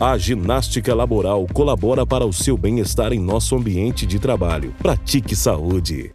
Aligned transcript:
A 0.00 0.16
ginástica 0.16 0.94
laboral 0.94 1.46
colabora 1.52 2.06
para 2.06 2.24
o 2.24 2.32
seu 2.32 2.56
bem-estar 2.56 3.12
em 3.12 3.20
nosso 3.20 3.54
ambiente 3.54 4.06
de 4.06 4.18
trabalho. 4.18 4.74
Pratique 4.78 5.36
saúde. 5.36 6.14